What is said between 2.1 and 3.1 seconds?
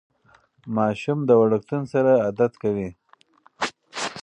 عادت کوي.